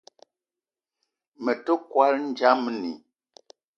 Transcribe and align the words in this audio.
Me 1.43 1.53
te 1.65 1.73
kwal 1.89 2.13
ndjamni 2.29 2.93